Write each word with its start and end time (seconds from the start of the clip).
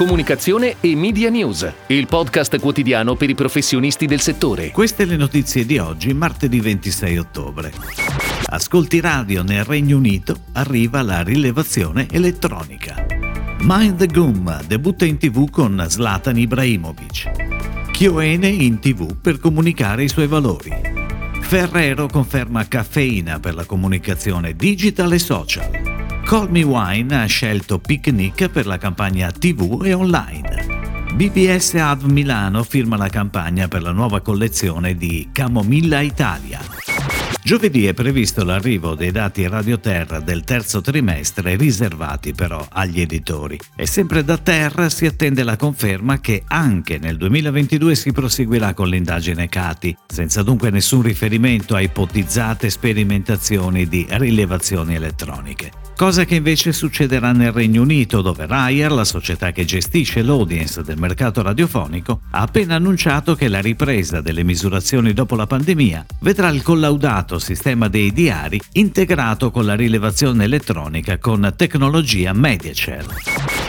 Comunicazione 0.00 0.76
e 0.80 0.96
Media 0.96 1.28
News, 1.28 1.70
il 1.88 2.06
podcast 2.06 2.58
quotidiano 2.58 3.16
per 3.16 3.28
i 3.28 3.34
professionisti 3.34 4.06
del 4.06 4.20
settore. 4.20 4.70
Queste 4.70 5.04
le 5.04 5.16
notizie 5.16 5.66
di 5.66 5.76
oggi, 5.76 6.14
martedì 6.14 6.58
26 6.58 7.18
ottobre. 7.18 7.70
Ascolti 8.46 8.98
radio 8.98 9.42
nel 9.42 9.62
Regno 9.62 9.98
Unito, 9.98 10.34
arriva 10.52 11.02
la 11.02 11.20
rilevazione 11.20 12.06
elettronica. 12.10 13.04
Mind 13.60 13.98
the 13.98 14.06
Goom 14.06 14.64
debutta 14.64 15.04
in 15.04 15.18
tv 15.18 15.50
con 15.50 15.84
Zlatan 15.86 16.38
Ibrahimovic. 16.38 17.90
Chioene 17.90 18.48
in 18.48 18.78
tv 18.78 19.14
per 19.20 19.38
comunicare 19.38 20.04
i 20.04 20.08
suoi 20.08 20.28
valori. 20.28 20.72
Ferrero 21.42 22.08
conferma 22.08 22.66
caffeina 22.66 23.38
per 23.38 23.54
la 23.54 23.66
comunicazione 23.66 24.56
digital 24.56 25.12
e 25.12 25.18
social. 25.18 25.89
Call 26.30 26.48
Me 26.48 26.62
Wine 26.62 27.22
ha 27.22 27.26
scelto 27.26 27.80
Picnic 27.80 28.50
per 28.50 28.64
la 28.64 28.78
campagna 28.78 29.32
TV 29.32 29.82
e 29.84 29.92
online. 29.94 31.08
BBS 31.12 31.74
Ad 31.74 32.02
Milano 32.04 32.62
firma 32.62 32.96
la 32.96 33.08
campagna 33.08 33.66
per 33.66 33.82
la 33.82 33.90
nuova 33.90 34.20
collezione 34.20 34.94
di 34.94 35.30
Camomilla 35.32 35.98
Italia. 35.98 36.60
Giovedì 37.42 37.86
è 37.86 37.94
previsto 37.94 38.44
l'arrivo 38.44 38.94
dei 38.94 39.10
dati 39.10 39.48
Radioterra 39.48 40.20
del 40.20 40.44
terzo 40.44 40.80
trimestre 40.80 41.56
riservati 41.56 42.32
però 42.32 42.64
agli 42.70 43.00
editori. 43.00 43.58
E 43.74 43.88
sempre 43.88 44.22
da 44.22 44.38
Terra 44.38 44.88
si 44.88 45.06
attende 45.06 45.42
la 45.42 45.56
conferma 45.56 46.20
che 46.20 46.44
anche 46.46 46.98
nel 46.98 47.16
2022 47.16 47.96
si 47.96 48.12
proseguirà 48.12 48.72
con 48.72 48.86
l'indagine 48.86 49.48
Cati, 49.48 49.96
senza 50.06 50.44
dunque 50.44 50.70
nessun 50.70 51.02
riferimento 51.02 51.74
a 51.74 51.80
ipotizzate 51.80 52.70
sperimentazioni 52.70 53.88
di 53.88 54.06
rilevazioni 54.08 54.94
elettroniche 54.94 55.88
cosa 56.00 56.24
che 56.24 56.36
invece 56.36 56.72
succederà 56.72 57.32
nel 57.32 57.52
Regno 57.52 57.82
Unito 57.82 58.22
dove 58.22 58.46
Ryer, 58.48 58.90
la 58.90 59.04
società 59.04 59.52
che 59.52 59.66
gestisce 59.66 60.22
l'audience 60.22 60.82
del 60.82 60.96
mercato 60.96 61.42
radiofonico, 61.42 62.22
ha 62.30 62.40
appena 62.40 62.76
annunciato 62.76 63.34
che 63.34 63.48
la 63.48 63.60
ripresa 63.60 64.22
delle 64.22 64.42
misurazioni 64.42 65.12
dopo 65.12 65.36
la 65.36 65.46
pandemia 65.46 66.06
vedrà 66.20 66.48
il 66.48 66.62
collaudato 66.62 67.38
sistema 67.38 67.88
dei 67.88 68.14
diari 68.14 68.58
integrato 68.72 69.50
con 69.50 69.66
la 69.66 69.74
rilevazione 69.74 70.44
elettronica 70.44 71.18
con 71.18 71.52
tecnologia 71.54 72.32
MediaCell. 72.32 73.06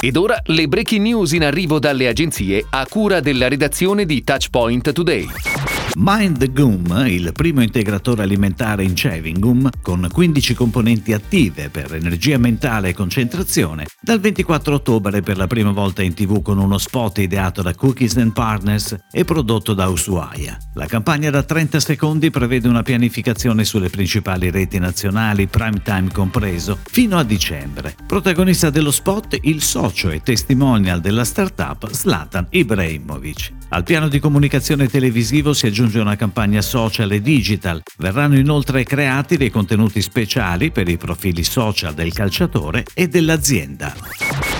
Ed 0.00 0.16
ora 0.16 0.42
le 0.46 0.66
breaking 0.66 1.02
news 1.02 1.30
in 1.30 1.44
arrivo 1.44 1.78
dalle 1.78 2.08
agenzie 2.08 2.66
a 2.68 2.84
cura 2.88 3.20
della 3.20 3.46
redazione 3.46 4.04
di 4.04 4.24
Touchpoint 4.24 4.90
Today. 4.90 5.75
Mind 5.94 6.38
the 6.38 6.50
Gum, 6.52 7.04
il 7.06 7.32
primo 7.32 7.62
integratore 7.62 8.22
alimentare 8.22 8.84
in 8.84 8.94
chewing 8.94 9.38
gum 9.38 9.70
con 9.80 10.06
15 10.10 10.54
componenti 10.54 11.12
attive 11.12 11.70
per 11.70 11.94
energia 11.94 12.36
mentale 12.38 12.90
e 12.90 12.94
concentrazione, 12.94 13.86
dal 14.00 14.20
24 14.20 14.74
ottobre 14.74 15.22
per 15.22 15.36
la 15.36 15.46
prima 15.46 15.70
volta 15.70 16.02
in 16.02 16.12
tv 16.12 16.42
con 16.42 16.58
uno 16.58 16.76
spot 16.76 17.18
ideato 17.18 17.62
da 17.62 17.74
Cookies 17.74 18.16
and 18.16 18.32
Partners 18.32 18.96
e 19.10 19.24
prodotto 19.24 19.72
da 19.72 19.88
Ushuaia. 19.88 20.58
La 20.74 20.86
campagna 20.86 21.30
da 21.30 21.42
30 21.42 21.80
secondi 21.80 22.30
prevede 22.30 22.68
una 22.68 22.82
pianificazione 22.82 23.64
sulle 23.64 23.88
principali 23.88 24.50
reti 24.50 24.78
nazionali, 24.78 25.46
prime 25.46 25.82
time 25.82 26.10
compreso, 26.12 26.78
fino 26.84 27.16
a 27.16 27.24
dicembre. 27.24 27.94
Protagonista 28.06 28.70
dello 28.70 28.90
spot 28.90 29.38
il 29.42 29.62
socio 29.62 30.10
e 30.10 30.20
testimonial 30.20 31.00
della 31.00 31.24
startup 31.24 31.90
Zlatan 31.90 32.46
Ibrahimovic. 32.50 33.55
Al 33.68 33.82
piano 33.82 34.06
di 34.08 34.20
comunicazione 34.20 34.88
televisivo 34.88 35.52
si 35.52 35.66
aggiunge 35.66 35.98
una 35.98 36.14
campagna 36.14 36.62
social 36.62 37.10
e 37.10 37.20
digital. 37.20 37.82
Verranno 37.98 38.38
inoltre 38.38 38.84
creati 38.84 39.36
dei 39.36 39.50
contenuti 39.50 40.00
speciali 40.02 40.70
per 40.70 40.88
i 40.88 40.96
profili 40.96 41.42
social 41.42 41.92
del 41.92 42.12
calciatore 42.12 42.84
e 42.94 43.08
dell'azienda. 43.08 43.92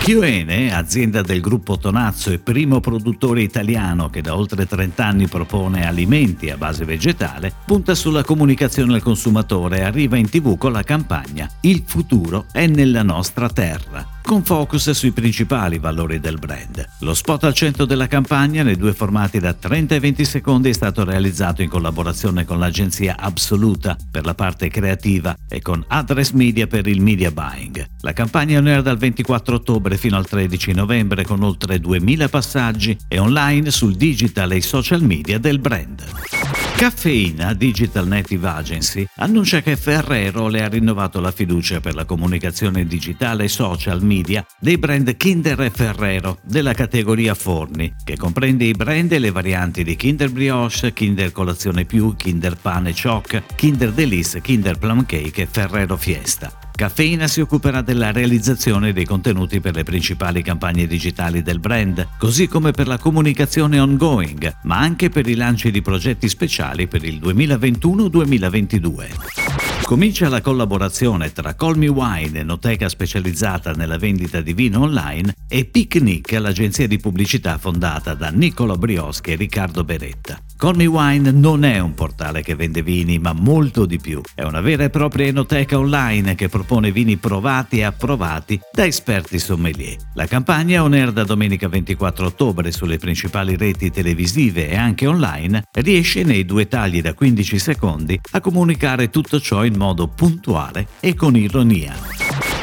Chioene, 0.00 0.74
azienda 0.74 1.20
del 1.20 1.40
gruppo 1.40 1.76
Tonazzo 1.76 2.30
e 2.30 2.38
primo 2.38 2.80
produttore 2.80 3.42
italiano 3.42 4.08
che 4.08 4.22
da 4.22 4.36
oltre 4.36 4.66
30 4.66 5.04
anni 5.04 5.28
propone 5.28 5.86
alimenti 5.86 6.48
a 6.48 6.56
base 6.56 6.84
vegetale, 6.86 7.52
punta 7.64 7.94
sulla 7.94 8.24
comunicazione 8.24 8.94
al 8.94 9.02
consumatore 9.02 9.78
e 9.78 9.82
arriva 9.82 10.16
in 10.16 10.28
tv 10.28 10.56
con 10.56 10.72
la 10.72 10.82
campagna 10.82 11.48
Il 11.60 11.84
futuro 11.86 12.46
è 12.52 12.66
nella 12.66 13.02
nostra 13.02 13.48
terra 13.48 14.13
con 14.24 14.42
focus 14.42 14.90
sui 14.92 15.12
principali 15.12 15.78
valori 15.78 16.18
del 16.18 16.38
brand. 16.38 16.82
Lo 17.00 17.12
spot 17.12 17.44
al 17.44 17.52
centro 17.52 17.84
della 17.84 18.06
campagna, 18.06 18.62
nei 18.62 18.76
due 18.76 18.94
formati 18.94 19.38
da 19.38 19.52
30 19.52 19.96
e 19.96 20.00
20 20.00 20.24
secondi, 20.24 20.70
è 20.70 20.72
stato 20.72 21.04
realizzato 21.04 21.60
in 21.60 21.68
collaborazione 21.68 22.46
con 22.46 22.58
l'agenzia 22.58 23.16
Absoluta 23.18 23.96
per 24.10 24.24
la 24.24 24.34
parte 24.34 24.68
creativa 24.68 25.36
e 25.46 25.60
con 25.60 25.84
Address 25.86 26.30
Media 26.30 26.66
per 26.66 26.86
il 26.86 27.02
media 27.02 27.30
buying. 27.30 27.86
La 28.00 28.14
campagna 28.14 28.58
è 28.58 28.82
dal 28.82 28.96
24 28.96 29.56
ottobre 29.56 29.98
fino 29.98 30.16
al 30.16 30.26
13 30.26 30.72
novembre 30.72 31.24
con 31.24 31.42
oltre 31.42 31.78
2000 31.78 32.28
passaggi 32.28 32.96
e 33.06 33.18
online 33.18 33.70
sul 33.70 33.94
digital 33.94 34.52
e 34.52 34.56
i 34.56 34.62
social 34.62 35.02
media 35.02 35.38
del 35.38 35.58
brand. 35.58 36.53
Caffeina 36.84 37.54
Digital 37.54 38.06
Native 38.06 38.46
Agency 38.46 39.06
annuncia 39.16 39.62
che 39.62 39.74
Ferrero 39.74 40.48
le 40.48 40.62
ha 40.62 40.68
rinnovato 40.68 41.18
la 41.18 41.32
fiducia 41.32 41.80
per 41.80 41.94
la 41.94 42.04
comunicazione 42.04 42.84
digitale 42.84 43.44
e 43.44 43.48
social 43.48 44.04
media 44.04 44.44
dei 44.60 44.76
brand 44.76 45.16
Kinder 45.16 45.62
e 45.62 45.70
Ferrero 45.70 46.40
della 46.42 46.74
categoria 46.74 47.34
forni, 47.34 47.90
che 48.04 48.18
comprende 48.18 48.66
i 48.66 48.72
brand 48.72 49.10
e 49.12 49.18
le 49.18 49.30
varianti 49.30 49.82
di 49.82 49.96
Kinder 49.96 50.30
Brioche, 50.30 50.92
Kinder 50.92 51.32
Colazione 51.32 51.86
Più, 51.86 52.16
Kinder 52.16 52.58
Pane 52.60 52.92
Choc, 52.92 53.42
Kinder 53.54 53.90
Delice, 53.90 54.42
Kinder 54.42 54.76
Plum 54.76 55.06
Cake 55.06 55.40
e 55.40 55.48
Ferrero 55.50 55.96
Fiesta. 55.96 56.63
Caffeina 56.76 57.28
si 57.28 57.40
occuperà 57.40 57.82
della 57.82 58.10
realizzazione 58.10 58.92
dei 58.92 59.04
contenuti 59.04 59.60
per 59.60 59.76
le 59.76 59.84
principali 59.84 60.42
campagne 60.42 60.88
digitali 60.88 61.40
del 61.40 61.60
brand, 61.60 62.04
così 62.18 62.48
come 62.48 62.72
per 62.72 62.88
la 62.88 62.98
comunicazione 62.98 63.78
ongoing, 63.78 64.56
ma 64.64 64.78
anche 64.78 65.08
per 65.08 65.28
i 65.28 65.36
lanci 65.36 65.70
di 65.70 65.82
progetti 65.82 66.28
speciali 66.28 66.88
per 66.88 67.04
il 67.04 67.20
2021-2022. 67.20 69.84
Comincia 69.84 70.28
la 70.28 70.40
collaborazione 70.40 71.30
tra 71.30 71.54
Call 71.54 71.76
Me 71.76 71.86
Wine, 71.86 72.40
enoteca 72.40 72.88
specializzata 72.88 73.70
nella 73.70 73.98
vendita 73.98 74.40
di 74.40 74.52
vino 74.52 74.80
online, 74.80 75.32
e 75.46 75.66
Picnic, 75.66 76.32
l'agenzia 76.32 76.88
di 76.88 76.98
pubblicità 76.98 77.56
fondata 77.56 78.14
da 78.14 78.30
Niccolo 78.30 78.76
Brioschi 78.76 79.30
e 79.30 79.36
Riccardo 79.36 79.84
Beretta. 79.84 80.40
Call 80.56 80.76
Me 80.76 80.86
Wine 80.86 81.30
non 81.32 81.64
è 81.64 81.78
un 81.80 81.94
portale 81.94 82.42
che 82.42 82.54
vende 82.54 82.82
vini, 82.82 83.18
ma 83.18 83.32
molto 83.32 83.86
di 83.86 83.98
più. 83.98 84.20
È 84.34 84.42
una 84.42 84.60
vera 84.60 84.84
e 84.84 84.90
propria 84.90 85.26
enoteca 85.26 85.78
online 85.78 86.34
che 86.36 86.48
propone 86.48 86.92
vini 86.92 87.16
provati 87.16 87.78
e 87.78 87.82
approvati 87.82 88.60
da 88.72 88.86
esperti 88.86 89.38
sommelier. 89.38 89.96
La 90.14 90.26
campagna 90.26 90.82
on 90.82 90.92
air 90.92 91.12
da 91.12 91.24
domenica 91.24 91.68
24 91.68 92.26
ottobre 92.26 92.70
sulle 92.70 92.98
principali 92.98 93.56
reti 93.56 93.90
televisive 93.90 94.68
e 94.68 94.76
anche 94.76 95.06
online 95.06 95.64
riesce 95.72 96.22
nei 96.22 96.44
due 96.44 96.68
tagli 96.68 97.02
da 97.02 97.14
15 97.14 97.58
secondi 97.58 98.18
a 98.30 98.40
comunicare 98.40 99.10
tutto 99.10 99.40
ciò 99.40 99.64
in 99.64 99.76
modo 99.76 100.06
puntuale 100.06 100.86
e 101.00 101.14
con 101.14 101.36
ironia. 101.36 102.13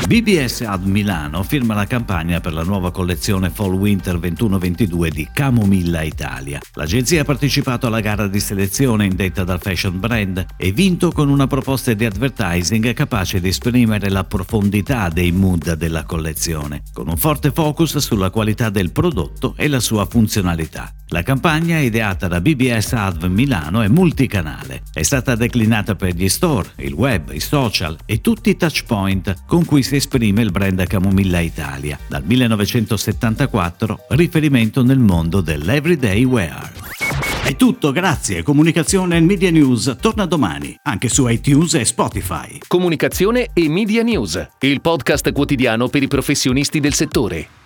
BBS 0.07 0.61
Ad 0.61 0.85
Milano 0.85 1.43
firma 1.43 1.73
la 1.73 1.85
campagna 1.85 2.39
per 2.39 2.53
la 2.53 2.63
nuova 2.63 2.91
collezione 2.91 3.49
Fall 3.49 3.73
Winter 3.73 4.17
21-22 4.17 5.07
di 5.07 5.27
Camomilla 5.33 6.01
Italia. 6.01 6.59
L'agenzia 6.73 7.21
ha 7.21 7.23
partecipato 7.25 7.87
alla 7.87 8.01
gara 8.01 8.27
di 8.27 8.39
selezione 8.39 9.05
indetta 9.05 9.43
dal 9.43 9.61
fashion 9.61 9.99
brand 9.99 10.45
e 10.57 10.71
vinto 10.71 11.11
con 11.11 11.29
una 11.29 11.47
proposta 11.47 11.93
di 11.93 12.05
advertising 12.05 12.93
capace 12.93 13.39
di 13.39 13.49
esprimere 13.49 14.09
la 14.09 14.23
profondità 14.23 15.09
dei 15.09 15.31
mood 15.31 15.73
della 15.73 16.03
collezione, 16.03 16.83
con 16.91 17.07
un 17.07 17.17
forte 17.17 17.51
focus 17.51 17.97
sulla 17.97 18.29
qualità 18.29 18.69
del 18.69 18.91
prodotto 18.91 19.53
e 19.55 19.67
la 19.67 19.79
sua 19.79 20.05
funzionalità. 20.05 20.93
La 21.13 21.23
campagna, 21.23 21.77
ideata 21.77 22.29
da 22.29 22.39
BBS 22.39 22.93
Adv 22.93 23.25
Milano, 23.25 23.81
è 23.81 23.89
multicanale. 23.89 24.83
È 24.93 25.01
stata 25.01 25.35
declinata 25.35 25.93
per 25.95 26.13
gli 26.13 26.29
store, 26.29 26.69
il 26.77 26.93
web, 26.93 27.33
i 27.33 27.41
social 27.41 27.97
e 28.05 28.21
tutti 28.21 28.49
i 28.49 28.55
touchpoint 28.55 29.43
con 29.45 29.65
cui 29.65 29.83
si 29.83 29.97
esprime 29.97 30.41
il 30.41 30.51
brand 30.51 30.87
Camomilla 30.87 31.41
Italia, 31.41 31.99
dal 32.07 32.23
1974, 32.25 34.05
riferimento 34.11 34.83
nel 34.83 34.99
mondo 34.99 35.41
dell'everyday 35.41 36.23
wear. 36.23 36.71
È 37.43 37.57
tutto, 37.57 37.91
grazie. 37.91 38.41
Comunicazione 38.41 39.17
e 39.17 39.19
Media 39.19 39.51
News 39.51 39.97
torna 39.99 40.25
domani, 40.25 40.73
anche 40.83 41.09
su 41.09 41.27
iTunes 41.27 41.73
e 41.73 41.83
Spotify. 41.83 42.59
Comunicazione 42.65 43.49
e 43.51 43.67
Media 43.67 44.01
News, 44.01 44.47
il 44.61 44.79
podcast 44.79 45.29
quotidiano 45.33 45.89
per 45.89 46.03
i 46.03 46.07
professionisti 46.07 46.79
del 46.79 46.93
settore. 46.93 47.59